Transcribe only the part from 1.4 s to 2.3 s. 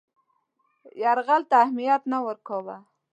ته اهمیت نه